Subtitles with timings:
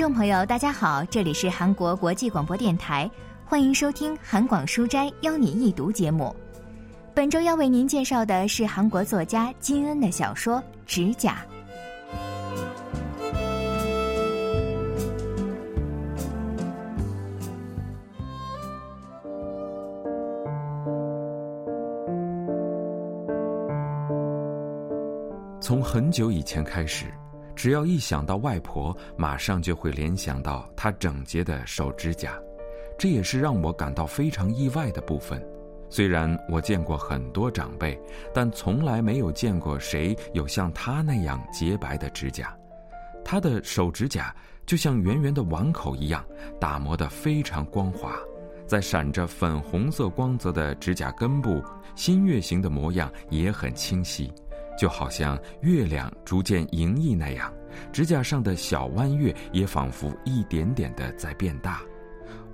[0.00, 3.10] 众朋友，大家好，这里是韩国国际广播电台，
[3.44, 6.34] 欢迎收听《韩广书斋邀你一读》节目。
[7.12, 11.42] 本周要为您介绍的是韩国作家金恩的小说《指甲》。
[25.60, 27.12] 从很久以前开始。
[27.60, 32.40] 只要一想到外婆，马上就会联想到她整洁的手指甲，
[32.98, 35.46] 这也是让我感到非常意外的部分。
[35.90, 38.00] 虽然我见过很多长辈，
[38.32, 42.56] 但从来没有见过谁有像她那样洁白的指甲。
[43.22, 46.24] 她的手指甲就像圆圆的碗口一样，
[46.58, 48.16] 打磨得非常光滑，
[48.66, 51.62] 在闪着粉红色光泽的指甲根部，
[51.94, 54.32] 新月形的模样也很清晰。
[54.80, 57.52] 就好像月亮逐渐盈溢那样，
[57.92, 61.82] 指甲上的小弯月也仿佛一点点的在变大。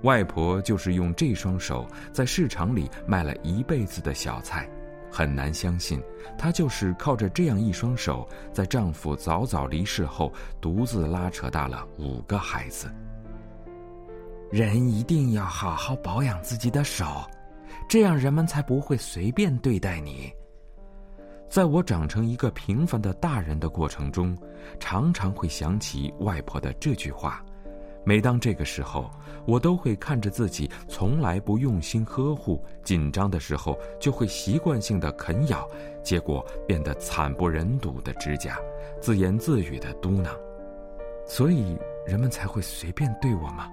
[0.01, 4.69] 外婆就是用这双手在市场里卖了一辈子的小菜，
[5.09, 6.03] 很难相信，
[6.37, 12.91] 她就是靠着这样一双手，在丈夫早早离世后，独自拉扯大了五个孩子。
[14.51, 17.05] 人一定要好好保养自己的手，
[17.87, 20.29] 这样人们才不会随便对待你。
[21.49, 24.37] 在我长成一个平凡的大人的过程中，
[24.79, 27.43] 常常会想起外婆的这句话。
[28.03, 29.09] 每当这个时候，
[29.45, 35.67] 我都会看着自己从来不用心呵护、紧张的时候就会习惯性的啃咬，
[36.03, 38.57] 结果变得惨不忍睹的指甲，
[39.01, 40.29] 自言自语的嘟囔
[41.27, 43.69] ：“所以人们才会随便对我吗？”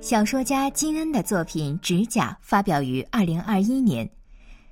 [0.00, 4.08] 小说家金恩的作品《指甲》发表于二零二一年。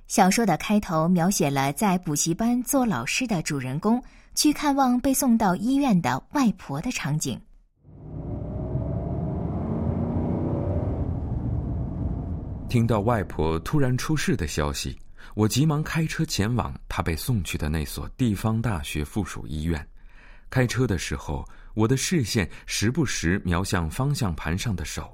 [0.07, 7.39] 小说的开头描写了在补习班做老师的主人公去看望被送到医院的外婆的场景。
[12.67, 14.97] 听到外婆突然出事的消息，
[15.35, 19.87] 我急忙开车前往她被送去的那所地方大学附属医院。
[20.49, 25.13] 开车的时候，我的视线时不时瞄向方向盘上的手。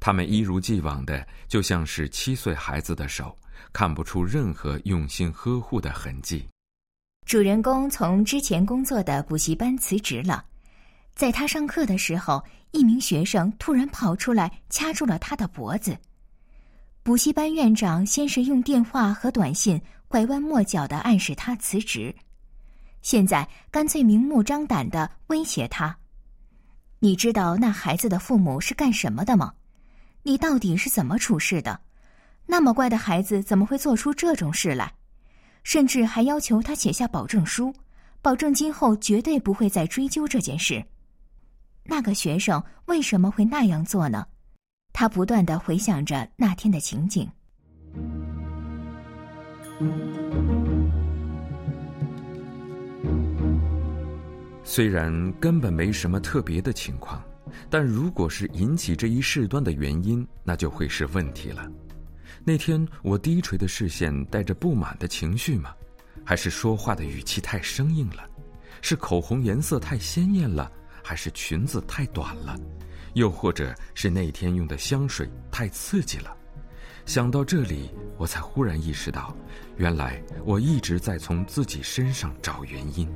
[0.00, 3.36] 他们一如既往的，就像是七岁孩子的手，
[3.70, 6.48] 看不出任何用心呵护的痕迹。
[7.26, 10.42] 主人公从之前工作的补习班辞职了，
[11.14, 15.96] 在他上课的时候，一名学生突然跑出来掐住了他的脖子。
[17.02, 22.14] 补习班院长先是用电话和短信拐弯抹角的暗示他辞职，
[23.02, 25.96] 现在干脆明目张胆的威胁他
[27.00, 29.52] ：“你知道那孩子的父母是干什么的吗？”
[30.22, 31.80] 你到底是怎么处事的？
[32.46, 34.92] 那么乖的孩子怎么会做出这种事来？
[35.62, 37.72] 甚至还要求他写下保证书，
[38.22, 40.84] 保证今后绝对不会再追究这件事。
[41.84, 44.26] 那个学生为什么会那样做呢？
[44.92, 47.28] 他不断的回想着那天的情景。
[54.64, 57.22] 虽然根本没什么特别的情况。
[57.68, 61.66] 但如果是引起这一事端的原因，那就会是问题了。
[62.44, 65.74] 那天我低垂的视线带着不满的情绪吗？
[66.24, 68.26] 还是说话的语气太生硬了？
[68.82, 70.70] 是口红颜色太鲜艳了？
[71.02, 72.56] 还是裙子太短了？
[73.14, 76.34] 又或者是那天用的香水太刺激了？
[77.06, 79.34] 想到这里，我才忽然意识到，
[79.76, 83.08] 原来我一直在从自己身上找原因。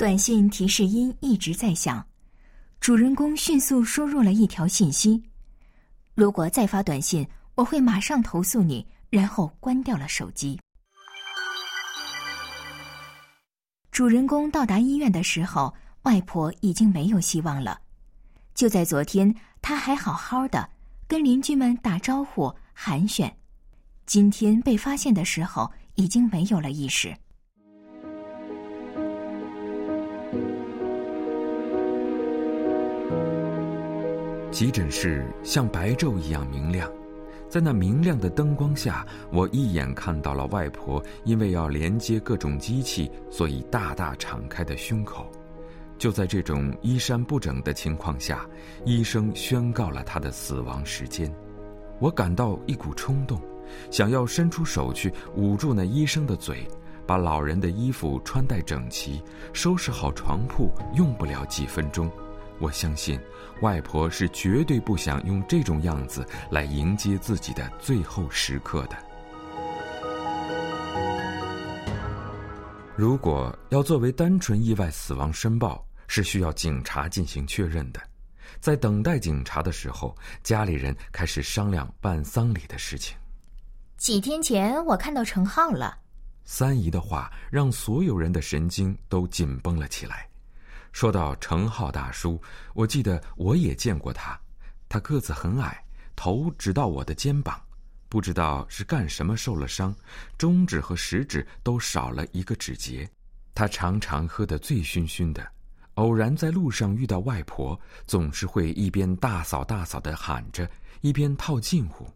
[0.00, 2.02] 短信提示音一直在响，
[2.80, 5.22] 主人公迅速输入了一条信息
[6.16, 10.58] ：“如果再发短信，我会马上投诉你。”然后关掉了手机。
[13.90, 15.74] 主人公到达医院的时候，
[16.04, 17.78] 外婆已经没有希望了。
[18.54, 20.66] 就在昨天，他还好好的
[21.06, 23.30] 跟邻居们打招呼寒暄，
[24.06, 27.14] 今天被发现的时候，已经没有了意识。
[34.60, 36.86] 急诊室像白昼一样明亮，
[37.48, 45.26] 在那明亮的灯光下，我一眼看到了外婆因为要连接各种机器，所以大大敞开的胸口。
[45.96, 48.46] 就在这种衣衫不整的情况下，
[48.84, 51.34] 医生宣告了她的死亡时间。
[51.98, 53.40] 我感到一股冲动，
[53.90, 56.68] 想要伸出手去捂住那医生的嘴，
[57.06, 59.22] 把老人的衣服穿戴整齐，
[59.54, 60.70] 收拾好床铺。
[60.92, 62.10] 用不了几分钟。
[62.60, 63.18] 我相信，
[63.62, 68.96] 外婆是绝对不想用这种样子来迎接自己的最后时刻的。
[72.94, 78.00] 如果要作为单纯意外死亡申报，是需要警察进行确认的。
[78.60, 83.16] 在等待警察的时候，家里人开始商量办丧礼的事情。
[83.96, 85.96] 几天前，我看到程浩了。
[86.44, 90.29] 三姨的话让所有人的神经都紧绷了起来。
[90.92, 92.40] 说到程浩大叔，
[92.74, 94.38] 我记得我也见过他，
[94.88, 95.84] 他个子很矮，
[96.16, 97.60] 头直到我的肩膀，
[98.08, 99.94] 不知道是干什么受了伤，
[100.36, 103.08] 中指和食指都少了一个指节。
[103.54, 105.46] 他常常喝得醉醺醺的，
[105.94, 110.68] 偶然在路上遇到外婆，总是会一边大嫂大嫂的喊着，
[111.02, 112.08] 一边套近乎。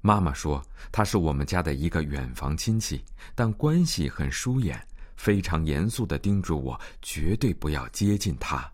[0.00, 0.62] 妈妈说
[0.92, 3.02] 他是我们家的一个远房亲戚，
[3.34, 4.80] 但关系很疏远。
[5.16, 8.70] 非常严肃的叮嘱我，绝对不要接近他。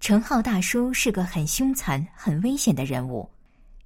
[0.00, 3.28] 程浩大叔是个很凶残、很危险的人物。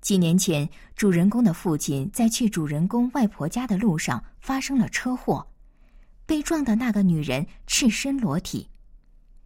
[0.01, 5.47] 几年前，主人公的父亲在去主人公外婆家的路上发生了车祸，
[6.27, 8.69] 被撞的那个女人赤身裸体，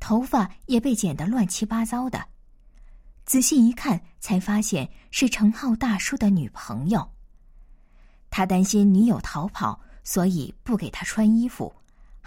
[0.01, 2.27] 头发也被剪得乱七八糟的。
[3.25, 7.09] 仔细一看，才发现是程浩大叔的女朋友。
[8.31, 11.73] 他担心女友逃跑，所以不给她穿衣服。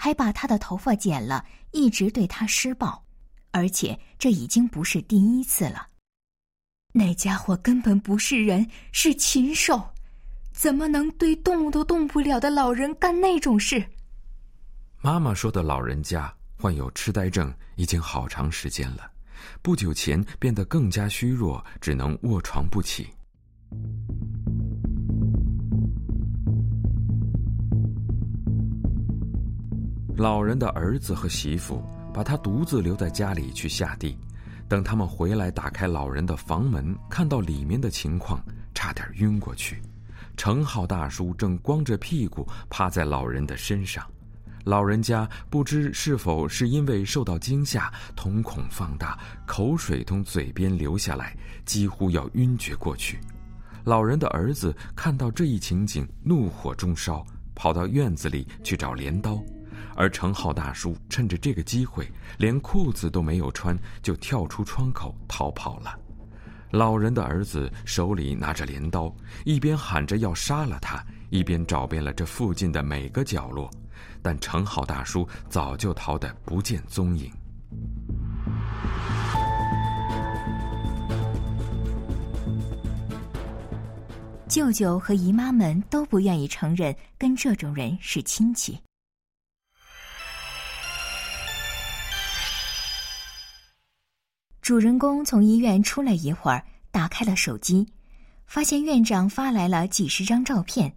[0.03, 3.06] 还把他的头发剪了，一直对他施暴，
[3.51, 5.89] 而且这已经不是第一次了。
[6.92, 9.80] 那家伙根本不是人，是禽兽，
[10.51, 13.86] 怎么能对动都动不了的老人干那种事？
[15.01, 19.12] 妈妈说的老人家患有痴呆症已经好长时间了，
[19.62, 23.07] 不久前变得更加虚弱，只能卧床不起。
[30.21, 31.83] 老人的儿子和媳妇
[32.13, 34.15] 把他独自留在家里去下地，
[34.69, 38.39] 等他们回来打开老人的房门，看到里面的情况，
[38.71, 39.81] 差点晕过去。
[40.38, 44.06] 程浩大叔正光着屁股趴在老人的身上，
[44.63, 49.17] 老人家不知是否是因为受到惊吓，瞳孔放大，
[49.47, 51.35] 口水从嘴边流下来，
[51.65, 53.19] 几乎要晕厥过去。
[53.83, 57.25] 老人的儿子看到这一情景，怒火中烧，
[57.56, 59.44] 跑到院子里去找镰刀。
[60.01, 65.95] 而程浩大叔趁着这个机会，连裤子都没有穿，就跳出窗口逃跑了。
[66.71, 69.15] 老人的儿子手里拿着镰刀，
[69.45, 73.69] 一边喊着要杀了他，一边找遍了这附近的每个角落，
[74.24, 77.31] 但程浩大叔早就逃得不见踪影。
[84.48, 88.81] 舅舅和姨妈们都不愿意承认跟这种人是亲戚。
[94.62, 97.88] 主人公从医院出来一会儿，打开了手机，
[98.46, 100.94] 发现院长发来了几十张照片，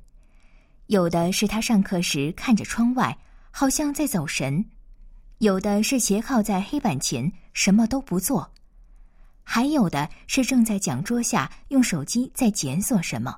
[0.88, 3.16] 有的是他上课时看着窗外，
[3.50, 4.62] 好像在走神；
[5.38, 8.46] 有的是斜靠在黑板前什么都不做；
[9.42, 13.34] 还有的是正在讲桌下用手机在检索什么。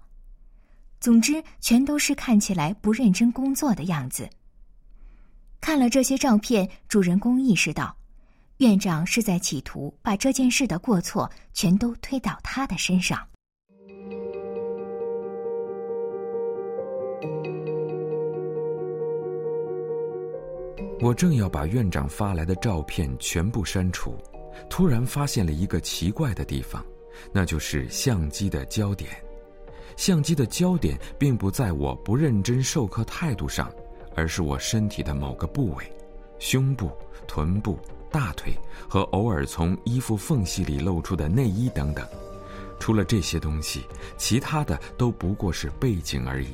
[0.99, 4.29] 总之，全都是看起来不认真工作的样子。
[5.61, 7.97] 看了这些照片，主人公意识到。
[8.59, 13.21] 院长是在企图把这件事的过错全都推到他的身上。
[21.03, 24.17] 我正要把院长发来的照片全部删除，
[24.71, 26.83] 突然发现了一个奇怪的地方，
[27.33, 29.11] 那就是相机的焦点。
[29.99, 33.71] 相机的焦点并不在我不认真授课态度上，
[34.15, 35.85] 而是我身体的某个部位，
[36.39, 36.91] 胸部、
[37.29, 37.79] 臀部。
[38.17, 38.59] 大腿
[38.89, 42.03] 和偶尔从衣服缝隙里露出的内衣等等，
[42.81, 43.85] 除了这些东西，
[44.17, 46.49] 其他的都不过是背景而已。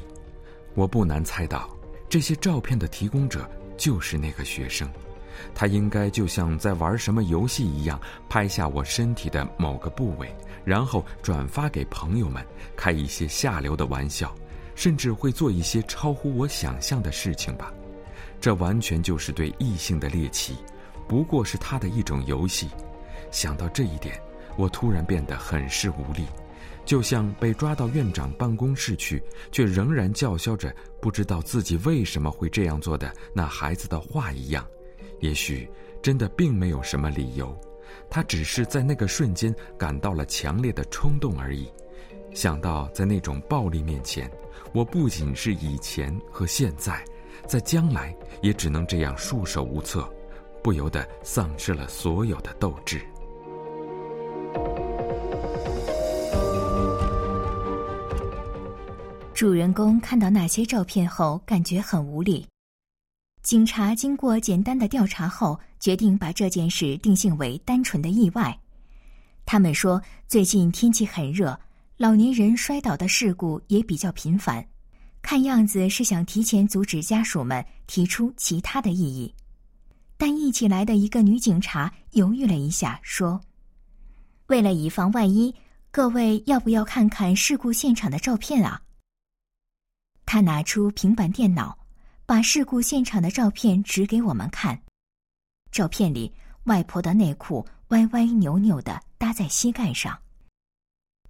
[0.74, 1.70] 我不难猜到，
[2.08, 4.90] 这些照片的提供者就是那个学生，
[5.54, 14.34] 他应该就像在玩什么游戏一样，拍下我身体的某个部位，然后转发给朋友们，开一些下流的玩笑，
[14.74, 17.72] 甚至会做一些超乎我想象的事情吧。
[18.40, 20.56] 这完全就是对异性的猎奇。
[21.08, 22.68] 不过是他的一种游戏。
[23.30, 24.20] 想到这一点，
[24.56, 26.26] 我突然变得很是无力，
[26.84, 34.66] 就像被抓到院长办公室去，却仍然叫嚣着不知道自己为什么会这样做的那孩子的话一样。
[35.20, 35.70] 也许
[36.02, 37.56] 真的并没有什么理由，
[38.10, 41.70] 他只是在那个瞬间感到了强烈的冲动而已。
[42.34, 44.30] 想到在那种暴力面前，
[44.72, 47.04] 我不仅是以前和现在，
[47.46, 50.10] 在将来也只能这样束手无策。
[50.62, 53.04] 不由得丧失了所有的斗志。
[59.34, 62.46] 主人公看到那些照片后感觉很无力。
[63.42, 68.56] 警察经过简单的调查后决定把这件事定性为单纯的意外。
[69.44, 71.58] 他们说最近天气很热
[71.96, 74.64] 老年人摔倒的事故也比较频繁。
[75.22, 79.34] 看样子是想提前阻止家属们提出其他的异议。
[80.22, 83.40] 但一起来的一个女警察犹豫了一下，说
[84.46, 85.52] ：“为了以防万一，
[85.90, 88.80] 各位要不要看看事故现场的照片啊？”
[90.24, 91.76] 他拿出平板电脑。
[92.24, 94.80] 把事故现场的照片指给我们看，
[95.72, 96.32] 照片里
[96.66, 100.16] 外婆的内裤歪歪扭扭的搭在膝盖上。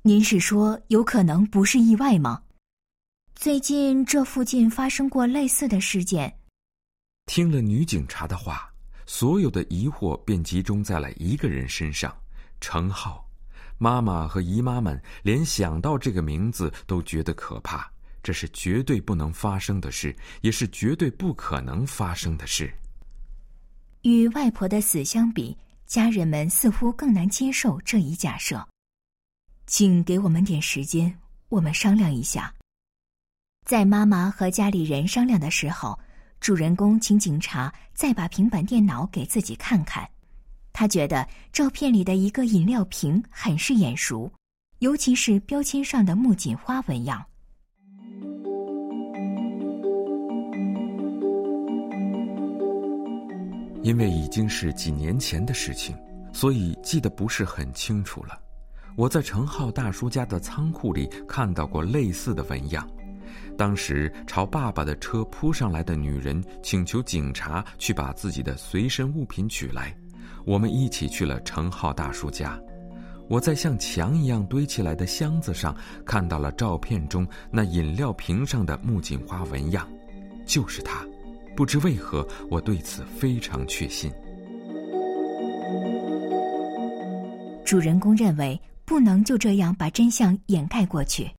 [0.03, 2.43] 您是说有可能不是意外吗？
[3.35, 6.39] 最近这附近发生过类似的事件。
[7.25, 8.72] 听了女警察的话，
[9.07, 12.15] 所有的疑惑便集中在了一个人身上——
[12.61, 13.29] 程浩。
[13.79, 17.91] 妈妈和姨妈们连想到这个名字都觉得可怕。
[18.23, 22.73] 这是绝对不能发生的事，也是绝对不可能发生的事。
[24.03, 25.57] 与外婆的死相比，
[25.87, 28.65] 家人们似乎更难接受这一假设。
[29.67, 31.19] 请给我们点时间，
[31.49, 32.55] 我们商量一下。
[33.67, 35.99] 在妈妈和家里人商量的时候，
[36.43, 40.05] 主人公请警察再把平板电脑给自己看看。
[40.73, 44.29] 他觉得照片里的一个饮料瓶很是眼熟，
[44.81, 47.25] 尤其是标签上的木槿花纹样。
[53.85, 55.97] 因为已经是几年前的事情，
[56.33, 58.37] 所以记得不是很清楚了。
[58.97, 62.85] 我在程浩大叔家的仓库里看到过类似的纹样。
[63.57, 69.95] 当时朝爸爸的车扑上来的女人请求警察去把自己的随身物品取来，
[70.45, 72.59] 我们一起去了程浩大叔家。
[73.29, 79.89] 我在像墙一样堆起来的箱子上看到了照片中那饮料瓶上的木槿花纹样，
[80.45, 81.07] 就是它。
[81.55, 84.11] 不知为何，我对此非常确信。
[87.65, 91.31] 主人公认为不能就这样把真相掩盖过去。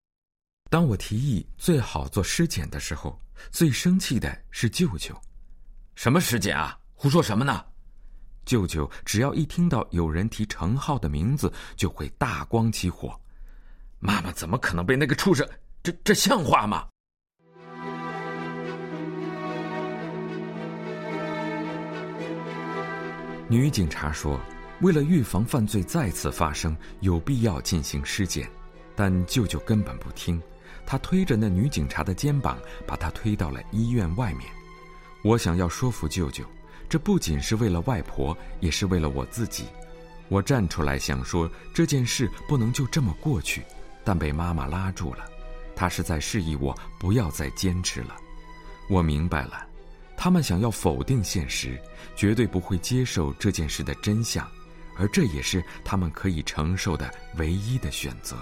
[0.74, 5.16] 当我提议最好做尸检的时候，最生气的是舅舅。
[5.94, 6.76] 什么尸检啊？
[6.96, 7.64] 胡说什么呢？
[8.44, 13.16] 舅舅只要一听到有人提程浩的名字，就会大光起火。
[14.00, 15.48] 妈妈怎么可能被那个畜生？
[15.84, 16.88] 这这像话吗？
[23.48, 24.40] 女警察说
[24.82, 28.50] ：“为了预防犯罪再次发生，有必要进行尸检。”
[28.98, 30.42] 但舅舅根本不听，
[30.86, 34.50] 他推着那女警察的肩膀，把她推到了医院外面。
[35.24, 36.44] 我想要说服舅舅，
[36.90, 39.66] 这不仅是为了外婆，也是为了我自己。
[40.30, 43.64] 我站出来想说这件事不能就这么过去，
[44.04, 45.26] 但被妈妈拉住了。
[45.76, 48.16] 她是在示意我不要再坚持了。
[48.90, 49.68] 我明白了。
[50.16, 51.82] 他们想要否定现实，
[52.16, 54.48] 绝对不会接受这件事的真相，
[54.98, 58.38] 而这也是他们可以承受的唯一的选择。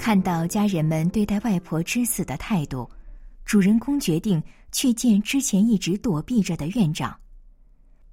[0.00, 2.88] 看到家人们对待外婆之死的态度。
[3.44, 7.16] 主人公决定去见之前一直躲避着的院长。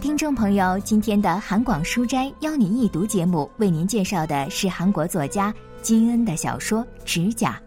[0.00, 7.60] 听众朋友，今天的韩广书斋邀您一读节目，为您介绍的是韩国作家金恩的小说《指甲》。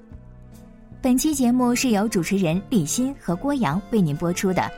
[1.04, 4.72] 本期节目是由主持人李欣和郭阳为您播出的。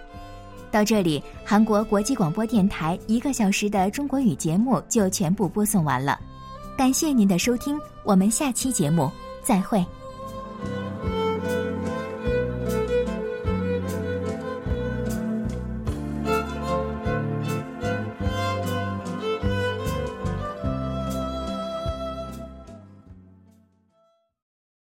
[0.72, 6.20] 到这里，韩国国际广播电台一个小时的中国语节目就全部播送完了。
[6.76, 9.08] 感谢您的收听，我们下期节目
[9.44, 9.86] 再会。